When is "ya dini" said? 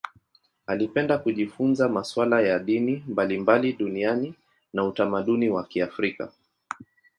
2.41-3.03